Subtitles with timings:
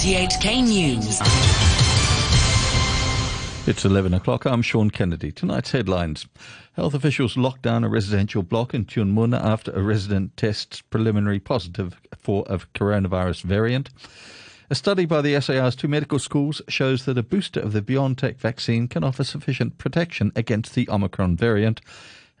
[0.00, 1.20] RTHK News.
[3.68, 4.46] It's 11 o'clock.
[4.46, 5.30] I'm Sean Kennedy.
[5.30, 6.26] Tonight's headlines.
[6.72, 11.38] Health officials locked down a residential block in Tuen Mun after a resident tests preliminary
[11.38, 13.90] positive for a coronavirus variant.
[14.70, 18.38] A study by the SAR's two medical schools shows that a booster of the BioNTech
[18.38, 21.82] vaccine can offer sufficient protection against the Omicron variant.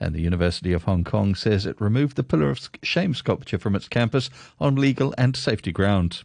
[0.00, 3.76] And the University of Hong Kong says it removed the Pillar of Shame sculpture from
[3.76, 6.24] its campus on legal and safety grounds.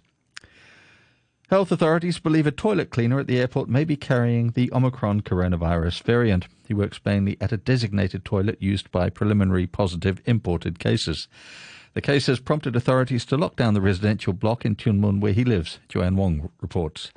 [1.49, 6.02] Health authorities believe a toilet cleaner at the airport may be carrying the Omicron coronavirus
[6.02, 6.48] variant.
[6.67, 11.27] He works mainly at a designated toilet used by preliminary positive imported cases.
[11.94, 15.34] The case has prompted authorities to lock down the residential block in Tuen Mun where
[15.34, 15.77] he lives.
[15.88, 17.12] Joanne Wong reports.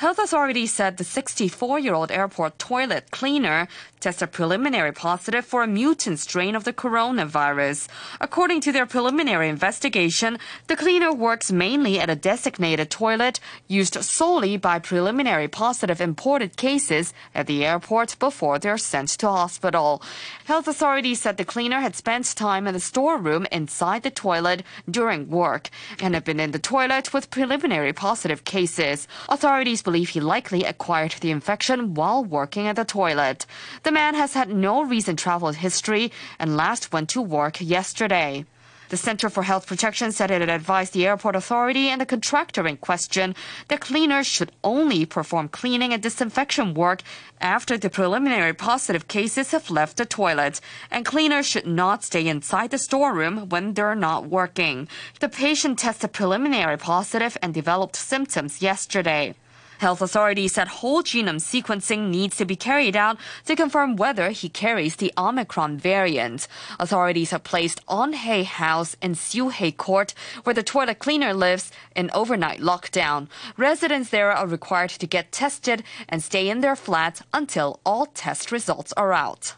[0.00, 3.68] Health authorities said the 64 year old airport toilet cleaner
[4.00, 7.86] tested preliminary positive for a mutant strain of the coronavirus.
[8.18, 14.56] According to their preliminary investigation, the cleaner works mainly at a designated toilet used solely
[14.56, 20.02] by preliminary positive imported cases at the airport before they're sent to hospital.
[20.46, 25.28] Health authorities said the cleaner had spent time in the storeroom inside the toilet during
[25.28, 25.68] work
[26.00, 29.06] and had been in the toilet with preliminary positive cases.
[29.28, 33.44] Authorities believe he likely acquired the infection while working at the toilet.
[33.82, 38.44] The man has had no recent travel history and last went to work yesterday.
[38.90, 42.68] The Center for Health Protection said it had advised the airport authority and the contractor
[42.68, 43.34] in question
[43.66, 47.02] that cleaners should only perform cleaning and disinfection work
[47.40, 52.70] after the preliminary positive cases have left the toilet, and cleaners should not stay inside
[52.70, 54.86] the storeroom when they're not working.
[55.18, 59.34] The patient tested preliminary positive and developed symptoms yesterday.
[59.80, 64.50] Health authorities said whole genome sequencing needs to be carried out to confirm whether he
[64.50, 66.46] carries the Omicron variant.
[66.78, 70.12] Authorities have placed On Hay House in Siu Hei Court,
[70.44, 73.28] where the toilet cleaner lives, in overnight lockdown.
[73.56, 78.52] Residents there are required to get tested and stay in their flats until all test
[78.52, 79.54] results are out.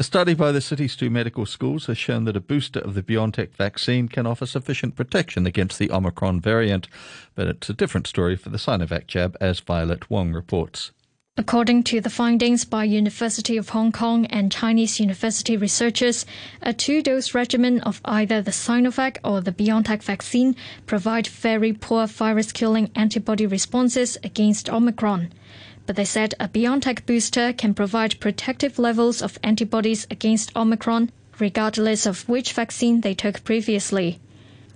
[0.00, 3.02] A study by the city's two medical schools has shown that a booster of the
[3.02, 6.88] BioNTech vaccine can offer sufficient protection against the Omicron variant.
[7.34, 10.92] But it's a different story for the Sinovac jab, as Violet Wong reports.
[11.36, 16.24] According to the findings by University of Hong Kong and Chinese university researchers,
[16.62, 20.56] a two-dose regimen of either the Sinovac or the BioNTech vaccine
[20.86, 25.30] provide very poor virus-killing antibody responses against Omicron
[25.86, 32.06] but they said a BioNTech booster can provide protective levels of antibodies against Omicron, regardless
[32.06, 34.20] of which vaccine they took previously.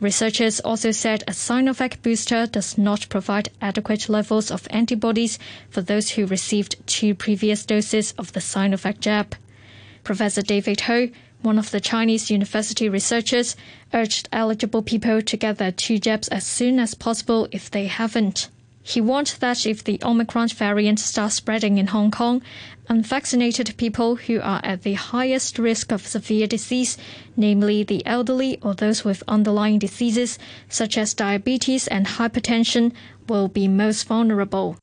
[0.00, 5.38] Researchers also said a Sinovac booster does not provide adequate levels of antibodies
[5.70, 9.36] for those who received two previous doses of the Sinovac jab.
[10.03, 11.09] Professor David Ho,
[11.42, 13.56] one of the Chinese university researchers,
[13.92, 18.48] urged eligible people to get their two jabs as soon as possible if they haven't.
[18.87, 22.43] He warned that if the Omicron variant starts spreading in Hong Kong,
[22.87, 26.99] unvaccinated people who are at the highest risk of severe disease,
[27.34, 32.93] namely the elderly or those with underlying diseases such as diabetes and hypertension,
[33.27, 34.77] will be most vulnerable.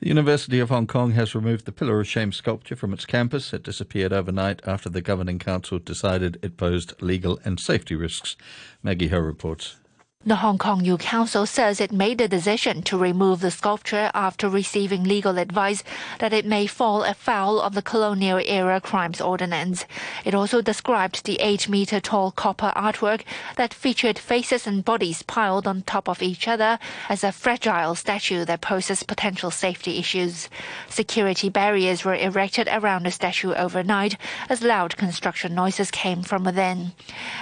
[0.00, 3.54] The University of Hong Kong has removed the Pillar of Shame sculpture from its campus.
[3.54, 8.36] It disappeared overnight after the governing council decided it posed legal and safety risks.
[8.82, 9.76] Maggie Ho reports.
[10.24, 14.48] The Hong Kong Youth Council says it made the decision to remove the sculpture after
[14.48, 15.82] receiving legal advice
[16.20, 19.84] that it may fall afoul of the colonial era crimes ordinance.
[20.24, 23.22] It also described the 8 meter tall copper artwork
[23.56, 26.78] that featured faces and bodies piled on top of each other
[27.08, 30.48] as a fragile statue that poses potential safety issues.
[30.88, 34.16] Security barriers were erected around the statue overnight
[34.48, 36.92] as loud construction noises came from within.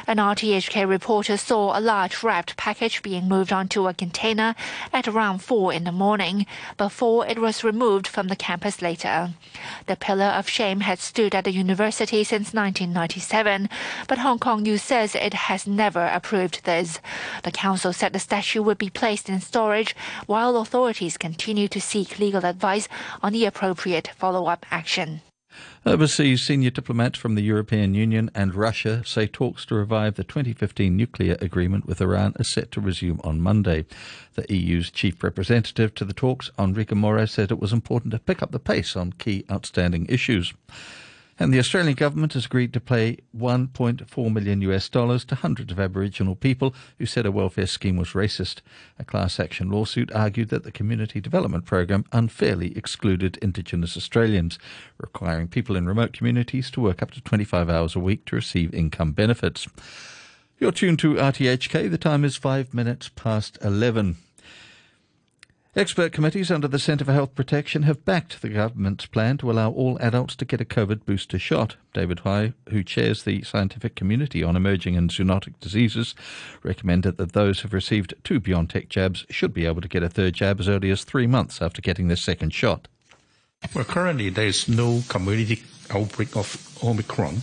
[0.07, 4.55] An RTHK reporter saw a large wrapped package being moved onto a container
[4.93, 9.31] at around 4 in the morning before it was removed from the campus later.
[9.87, 13.69] The Pillar of Shame had stood at the university since 1997,
[14.07, 17.01] but Hong Kong News says it has never approved this.
[17.43, 19.97] The council said the statue would be placed in storage
[20.27, 22.87] while authorities continue to seek legal advice
[23.21, 25.23] on the appropriate follow-up action.
[25.85, 30.97] Overseas senior diplomats from the European Union and Russia say talks to revive the 2015
[30.97, 33.87] nuclear agreement with Iran are set to resume on Monday.
[34.35, 38.43] The EU's chief representative to the talks, Enrique Mora, said it was important to pick
[38.43, 40.53] up the pace on key outstanding issues.
[41.41, 45.81] And the Australian government has agreed to pay 1.4 million US dollars to hundreds of
[45.81, 48.60] Aboriginal people who said a welfare scheme was racist.
[48.98, 54.59] A class action lawsuit argued that the community development program unfairly excluded Indigenous Australians,
[54.98, 58.75] requiring people in remote communities to work up to 25 hours a week to receive
[58.75, 59.66] income benefits.
[60.59, 61.91] You're tuned to RTHK.
[61.91, 64.19] The time is five minutes past 11.
[65.77, 69.71] Expert committees under the Centre for Health Protection have backed the government's plan to allow
[69.71, 71.77] all adults to get a COVID booster shot.
[71.95, 76.17] David Hui, who chairs the scientific community on emerging and zoonotic diseases,
[76.65, 80.34] recommended that those who've received two BioNTech jabs should be able to get a third
[80.34, 82.89] jab as early as three months after getting their second shot.
[83.73, 87.43] Well, currently there is no community outbreak of Omicron.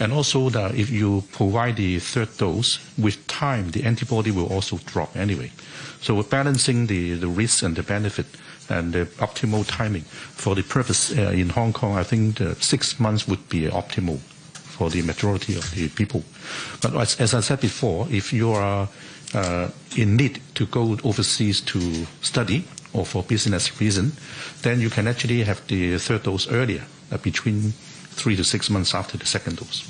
[0.00, 4.78] And also that if you provide the third dose, with time the antibody will also
[4.78, 5.52] drop anyway.
[6.00, 8.26] So we're balancing the, the risk and the benefit
[8.70, 10.02] and the optimal timing.
[10.02, 14.18] For the purpose uh, in Hong Kong, I think six months would be optimal
[14.80, 16.24] for the majority of the people.
[16.80, 18.88] But as, as I said before, if you are
[19.34, 22.64] uh, in need to go overseas to study
[22.94, 24.12] or for business reason,
[24.62, 27.74] then you can actually have the third dose earlier, uh, between
[28.20, 29.88] three to six months after the second dose.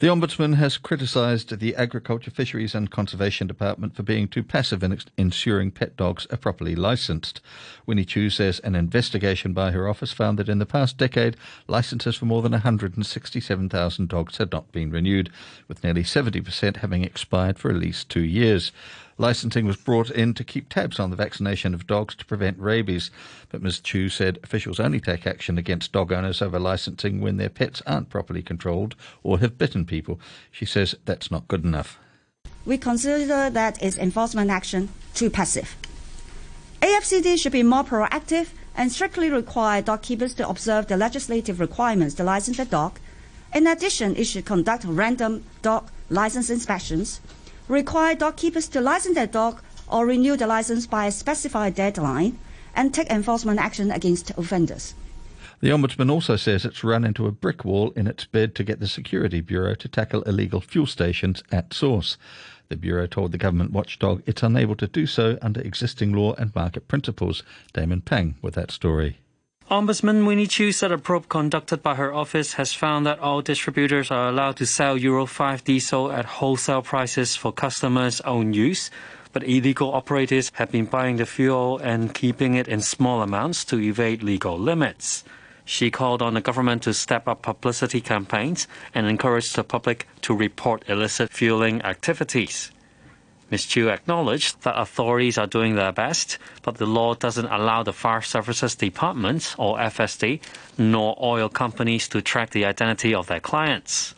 [0.00, 4.98] The Ombudsman has criticised the Agriculture, Fisheries and Conservation Department for being too passive in
[5.16, 7.40] ensuring pet dogs are properly licensed.
[7.86, 11.36] Winnie Chiu says an investigation by her office found that in the past decade,
[11.68, 15.30] licences for more than 167,000 dogs had not been renewed,
[15.68, 18.72] with nearly 70% having expired for at least two years.
[19.16, 23.10] Licensing was brought in to keep tabs on the vaccination of dogs to prevent rabies.
[23.48, 23.78] But Ms.
[23.80, 28.10] Chiu said officials only take action against dog owners over licensing when their pets aren't
[28.10, 30.18] properly controlled or have bitten people.
[30.50, 31.98] She says that's not good enough.
[32.66, 35.76] We consider that its enforcement action too passive.
[36.82, 42.14] AFCD should be more proactive and strictly require dog keepers to observe the legislative requirements
[42.16, 42.98] to license a dog.
[43.54, 47.20] In addition, it should conduct random dog license inspections
[47.68, 52.38] require dog keepers to license their dog or renew the license by a specified deadline,
[52.74, 54.94] and take enforcement action against offenders.
[55.60, 58.80] The Ombudsman also says it's run into a brick wall in its bid to get
[58.80, 62.18] the Security Bureau to tackle illegal fuel stations at source.
[62.68, 66.54] The Bureau told the government watchdog it's unable to do so under existing law and
[66.54, 67.42] market principles.
[67.72, 69.18] Damon Pang with that story.
[69.70, 74.10] Ombudsman Winnie Chiu said a probe conducted by her office has found that all distributors
[74.10, 78.90] are allowed to sell Euro 5 diesel at wholesale prices for customers' own use,
[79.32, 83.80] but illegal operators have been buying the fuel and keeping it in small amounts to
[83.80, 85.24] evade legal limits.
[85.64, 90.36] She called on the government to step up publicity campaigns and encourage the public to
[90.36, 92.70] report illicit fueling activities.
[93.50, 93.64] Ms.
[93.66, 98.22] Chiu acknowledged that authorities are doing their best, but the law doesn't allow the Fire
[98.22, 100.40] Services Department, or FSD,
[100.78, 104.14] nor oil companies to track the identity of their clients.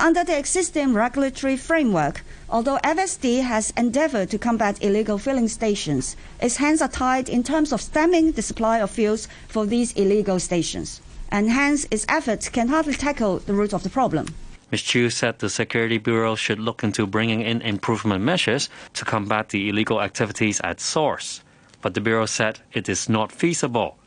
[0.00, 6.56] Under the existing regulatory framework, although FSD has endeavored to combat illegal filling stations, its
[6.56, 11.00] hands are tied in terms of stemming the supply of fuels for these illegal stations,
[11.30, 14.26] and hence its efforts can hardly tackle the root of the problem.
[14.72, 14.82] Ms.
[14.82, 19.68] Chiu said the Security Bureau should look into bringing in improvement measures to combat the
[19.68, 21.42] illegal activities at source.
[21.82, 23.98] But the Bureau said it is not feasible.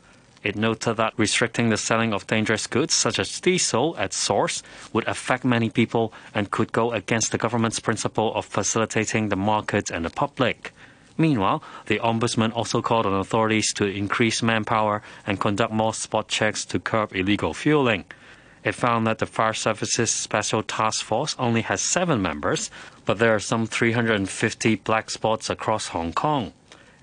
[0.42, 5.06] It noted that restricting the selling of dangerous goods such as diesel at source would
[5.06, 10.04] affect many people and could go against the government's principle of facilitating the market and
[10.04, 10.72] the public.
[11.16, 16.64] Meanwhile, the Ombudsman also called on authorities to increase manpower and conduct more spot checks
[16.66, 18.04] to curb illegal fueling.
[18.66, 22.68] It found that the Fire Services Special Task Force only has seven members,
[23.04, 26.52] but there are some 350 black spots across Hong Kong.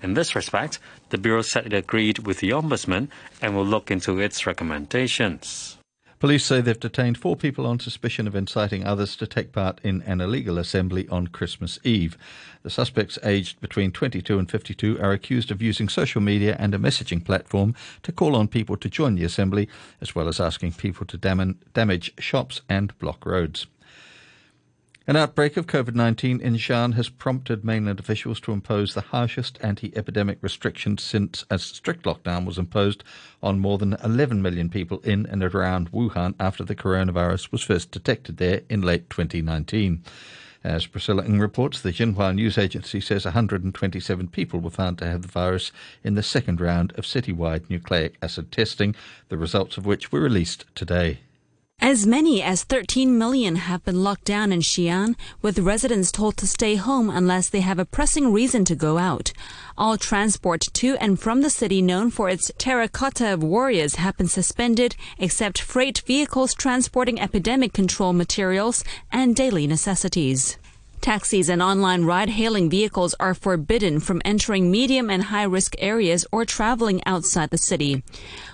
[0.02, 0.78] In this respect,
[1.08, 3.08] the Bureau said it agreed with the Ombudsman
[3.40, 5.78] and will look into its recommendations.
[6.20, 10.02] Police say they've detained four people on suspicion of inciting others to take part in
[10.02, 12.16] an illegal assembly on Christmas Eve.
[12.62, 16.78] The suspects, aged between 22 and 52, are accused of using social media and a
[16.78, 19.68] messaging platform to call on people to join the assembly,
[20.00, 23.66] as well as asking people to dam- damage shops and block roads.
[25.06, 29.58] An outbreak of COVID 19 in Xi'an has prompted mainland officials to impose the harshest
[29.60, 33.04] anti epidemic restrictions since a strict lockdown was imposed
[33.42, 37.90] on more than 11 million people in and around Wuhan after the coronavirus was first
[37.90, 40.02] detected there in late 2019.
[40.64, 45.20] As Priscilla Ng reports, the Xinhua news agency says 127 people were found to have
[45.20, 45.70] the virus
[46.02, 48.94] in the second round of citywide nucleic acid testing,
[49.28, 51.18] the results of which were released today.
[51.84, 56.46] As many as 13 million have been locked down in Xi'an, with residents told to
[56.46, 59.34] stay home unless they have a pressing reason to go out.
[59.76, 64.96] All transport to and from the city known for its terracotta warriors have been suspended,
[65.18, 70.56] except freight vehicles transporting epidemic control materials and daily necessities.
[71.04, 76.24] Taxis and online ride hailing vehicles are forbidden from entering medium and high risk areas
[76.32, 78.02] or traveling outside the city.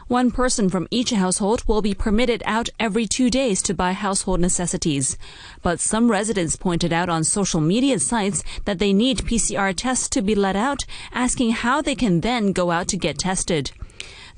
[0.09, 4.41] One person from each household will be permitted out every two days to buy household
[4.41, 5.17] necessities.
[5.63, 10.21] But some residents pointed out on social media sites that they need PCR tests to
[10.21, 13.71] be let out, asking how they can then go out to get tested.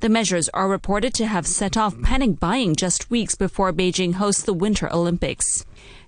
[0.00, 4.42] The measures are reported to have set off panic buying just weeks before Beijing hosts
[4.42, 5.64] the Winter Olympics.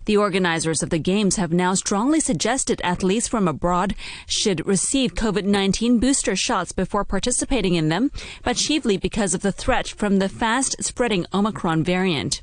[0.07, 3.95] The organizers of the Games have now strongly suggested athletes from abroad
[4.27, 8.11] should receive COVID 19 booster shots before participating in them,
[8.43, 12.43] but chiefly because of the threat from the fast spreading Omicron variant.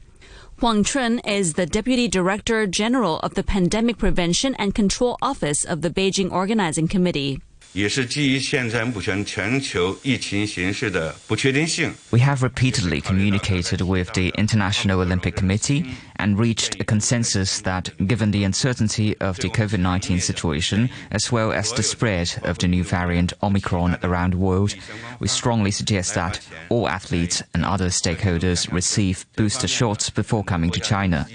[0.60, 5.82] Huang Chun is the Deputy Director General of the Pandemic Prevention and Control Office of
[5.82, 7.42] the Beijing Organizing Committee.
[7.77, 11.93] 也是基于现在目前全球疫情形势的不确定性。
[12.09, 15.85] We have repeatedly communicated with the International Olympic Committee
[16.17, 21.53] and reached a consensus that, given the uncertainty of the COVID 19 situation, as well
[21.53, 24.75] as the spread of the new variant Omicron around the world,
[25.21, 26.41] we strongly suggest that
[26.71, 31.27] all athletes and other stakeholders receive booster shots before coming to China.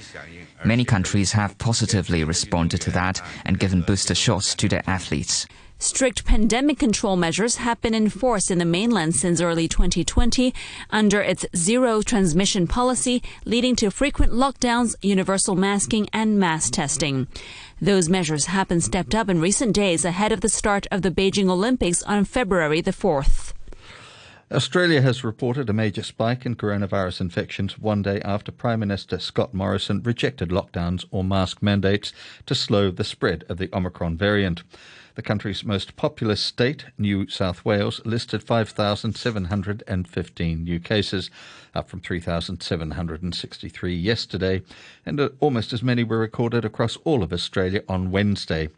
[0.66, 5.46] Many countries have positively responded to that and given booster shots to their athletes.
[5.79, 10.55] Strict pandemic control measures have been enforced in the mainland since early 2020
[10.89, 17.27] under its zero transmission policy, leading to frequent lockdowns, universal masking, and mass testing.
[17.79, 21.11] Those measures have been stepped up in recent days ahead of the start of the
[21.11, 23.53] Beijing Olympics on February the 4th.
[24.51, 29.53] Australia has reported a major spike in coronavirus infections one day after Prime Minister Scott
[29.53, 32.15] Morrison rejected lockdowns or mask mandates
[32.47, 34.63] to slow the spread of the Omicron variant.
[35.17, 41.31] The country's most populous state, New South Wales, listed 5,715 new cases,
[41.75, 44.61] up from 3,763 yesterday,
[45.07, 48.69] and almost as many were recorded across all of Australia on Wednesday.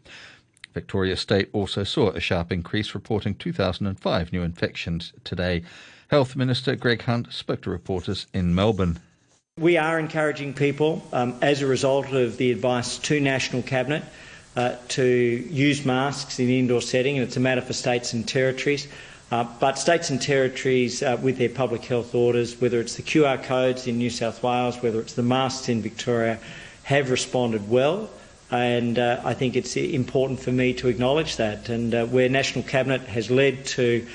[0.73, 5.61] Victoria State also saw a sharp increase, reporting 2,005 new infections today.
[6.07, 8.99] Health Minister Greg Hunt spoke to reporters in Melbourne.
[9.57, 14.05] We are encouraging people, um, as a result of the advice to National Cabinet,
[14.59, 18.89] uh, to use masks in indoor setting, and it's a matter for states and territories.
[19.31, 23.41] Uh, but states and territories, uh, with their public health orders, whether it's the QR
[23.41, 26.37] codes in New South Wales, whether it's the masks in Victoria,
[26.83, 28.09] have responded well.
[28.51, 31.69] And uh, I think it's important for me to acknowledge that.
[31.69, 34.05] And uh, where National Cabinet has led to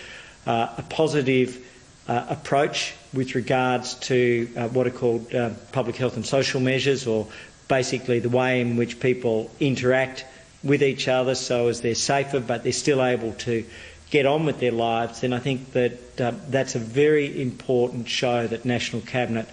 [0.47, 1.59] uh, a positive
[2.07, 5.31] approach with regards to what are called
[5.73, 7.27] public health and social measures, or
[7.67, 10.27] basically the way in which people interact
[10.65, 13.65] with each other so as they're safer but they're still able to
[14.15, 18.47] get on with their lives, then I think that uh, that's a very important show
[18.47, 19.49] that National Cabinet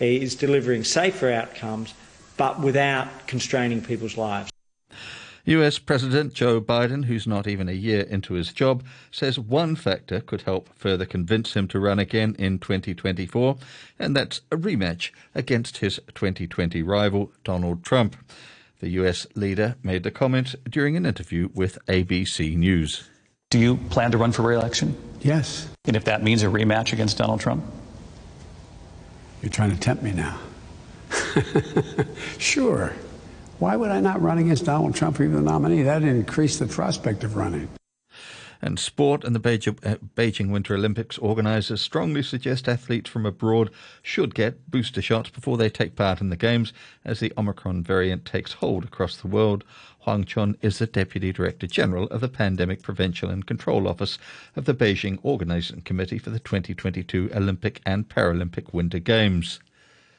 [0.00, 1.92] is delivering safer outcomes
[2.38, 4.50] but without constraining people's lives.
[5.44, 10.20] US President Joe Biden, who's not even a year into his job, says one factor
[10.20, 13.58] could help further convince him to run again in 2024,
[13.98, 18.16] and that's a rematch against his 2020 rival, Donald Trump.
[18.80, 23.08] The US leader made the comment during an interview with ABC News.
[23.50, 24.96] Do you plan to run for re election?
[25.20, 25.68] Yes.
[25.84, 27.64] And if that means a rematch against Donald Trump?
[29.42, 30.38] You're trying to tempt me now.
[32.38, 32.92] sure.
[33.58, 35.82] Why would I not run against Donald Trump for even the nominee?
[35.82, 37.68] That increase the prospect of running.
[38.60, 43.70] And sport and the Beijing, uh, Beijing Winter Olympics organisers strongly suggest athletes from abroad
[44.02, 46.72] should get booster shots before they take part in the Games
[47.04, 49.62] as the Omicron variant takes hold across the world.
[50.00, 54.18] Huang Chun is the Deputy Director General of the Pandemic Prevention and Control Office
[54.56, 59.60] of the Beijing Organising Committee for the 2022 Olympic and Paralympic Winter Games.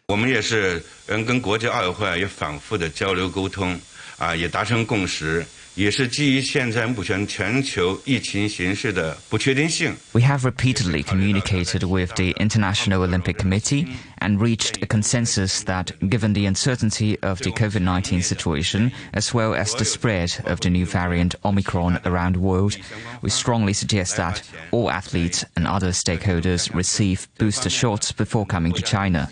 [0.09, 3.81] 我们也是嗯跟国际奥委会也反复的交流沟通
[4.19, 9.97] 啊，也达成共识，也是基于现在目前全球疫情形势的不确定性。
[10.12, 13.88] We have repeatedly communicated with the International Olympic Committee
[14.21, 19.55] and reached a consensus that, given the uncertainty of the COVID 19 situation, as well
[19.55, 22.76] as the spread of the new variant Omicron around the world,
[23.23, 28.83] we strongly suggest that all athletes and other stakeholders receive booster shots before coming to
[28.83, 29.29] China.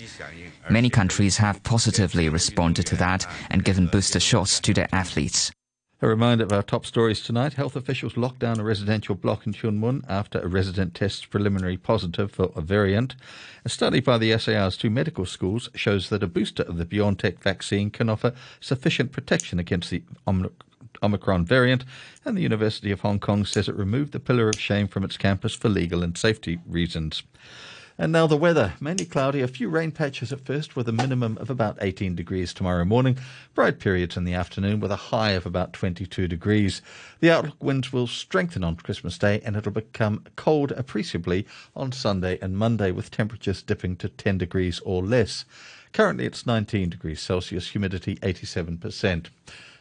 [0.70, 5.50] Many countries have positively responded to that and given booster shots to their athletes.
[6.02, 7.54] A reminder of our top stories tonight.
[7.54, 11.78] Health officials locked down a residential block in Tuen Mun after a resident tests preliminary
[11.78, 13.16] positive for a variant.
[13.66, 17.40] A study by the SAR's two medical schools shows that a booster of the BioNTech
[17.40, 20.04] vaccine can offer sufficient protection against the
[21.02, 21.86] Omicron variant,
[22.26, 25.18] and the University of Hong Kong says it removed the pillar of shame from its
[25.18, 27.24] campus for legal and safety reasons.
[28.00, 28.74] And now the weather.
[28.80, 32.54] Mainly cloudy, a few rain patches at first with a minimum of about 18 degrees
[32.54, 33.18] tomorrow morning.
[33.56, 36.84] Bright periods in the afternoon with a high of about 22 degrees.
[37.22, 42.38] The outlook winds will strengthen on Christmas Day and it'll become cold appreciably on Sunday
[42.40, 45.44] and Monday with temperatures dipping to 10 degrees or less.
[45.92, 49.30] Currently it's 19 degrees Celsius, humidity 87%.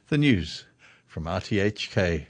[0.08, 0.64] The news
[1.06, 2.26] from RTHK.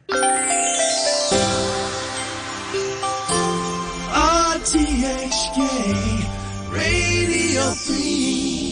[4.08, 5.15] RTHK
[6.70, 8.65] Radio 3.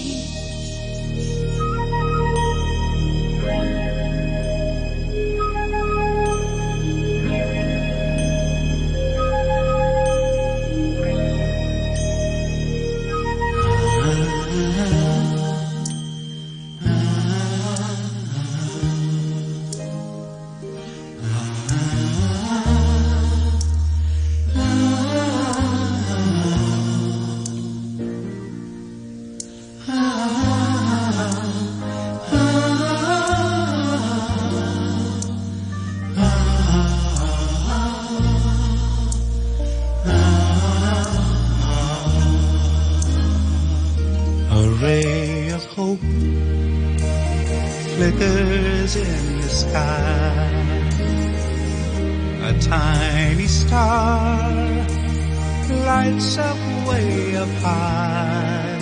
[56.04, 56.58] Lights up
[56.88, 58.78] way up high.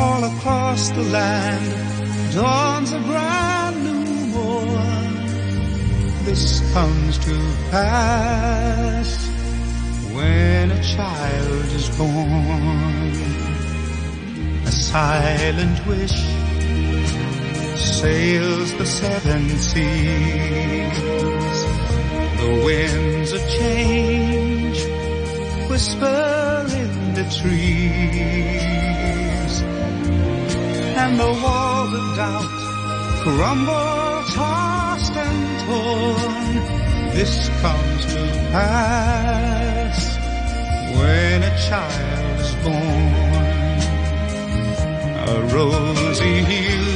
[0.00, 5.14] All across the land dawns a brand new morn.
[6.24, 7.34] This comes to
[7.70, 9.08] pass
[10.14, 13.12] when a child is born.
[14.66, 16.18] A silent wish
[17.76, 20.98] sails the seven seas.
[22.40, 24.51] The winds of change
[25.72, 29.54] whisper in the trees.
[31.02, 32.52] And the walls of doubt
[33.22, 36.54] crumble tossed and torn.
[37.16, 39.98] This comes to pass
[40.98, 43.78] when a child is born.
[45.32, 46.90] A rosy hue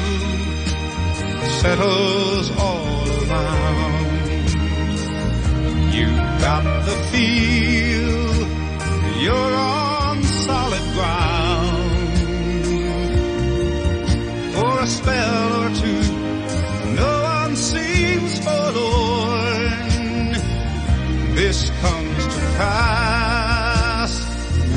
[1.61, 4.07] settles all around.
[5.97, 7.76] You've got the feel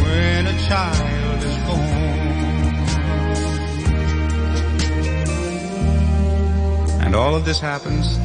[0.03, 1.79] when a child is born.
[7.01, 8.17] And all of this happens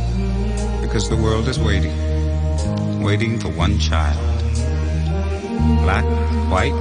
[0.83, 1.97] because the world is waiting,
[3.01, 4.19] waiting for one child.
[5.83, 6.05] Black,
[6.51, 6.75] white,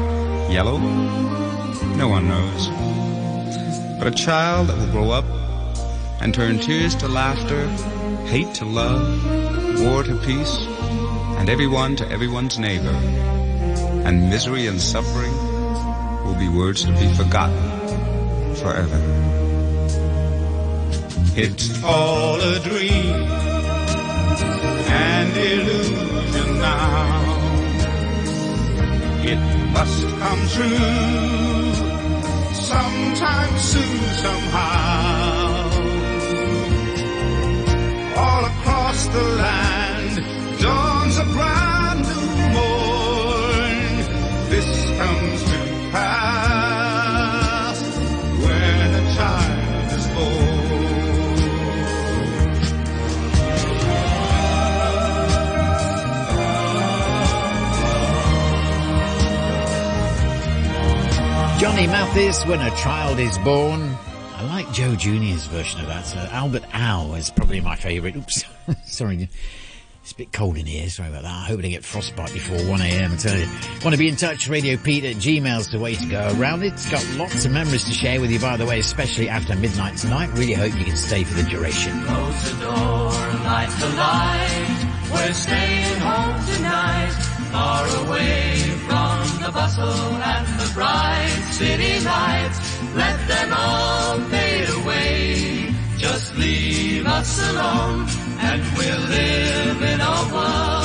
[0.52, 0.78] yellow,
[1.98, 2.70] no one knows.
[4.00, 5.26] But a child that will grow up
[6.22, 7.68] and turn tears to laughter,
[8.26, 10.73] hate to love, war to peace,
[11.44, 12.96] and everyone to everyone's neighbor.
[14.08, 15.34] And misery and suffering
[16.24, 17.60] will be words to be forgotten
[18.56, 18.98] forever.
[21.36, 23.28] It's all a dream
[24.88, 27.24] and illusion now.
[29.26, 29.42] It
[29.74, 31.74] must come true
[32.54, 35.70] sometime soon somehow.
[38.16, 39.93] All across the land
[45.04, 45.58] comes to
[45.92, 47.80] pass
[48.40, 50.08] when a child is
[61.60, 63.98] Johnny Mathis, When a Child is Born.
[64.36, 66.16] I like Joe Jr.'s version of that.
[66.16, 68.16] Uh, Albert Owl is probably my favourite.
[68.16, 68.46] Oops,
[68.86, 69.30] sorry.
[70.04, 71.32] It's a bit cold in here, sorry about that.
[71.32, 73.48] I hope I get frostbite before 1am, I tell you.
[73.86, 74.50] Want to be in touch?
[74.50, 76.74] Radio Pete at Gmail's the way to go around it.
[76.74, 79.96] It's got lots of memories to share with you, by the way, especially after midnight
[79.96, 80.30] tonight.
[80.34, 82.04] Really hope you can stay for the duration.
[82.04, 83.12] Close the door,
[83.48, 85.10] light the light.
[85.10, 87.14] We're staying home tonight,
[87.54, 92.60] far away from the bustle and the bright city lights.
[92.94, 95.74] Let them all fade away.
[95.98, 98.06] Just leave us alone,
[98.52, 100.83] and we'll live in a world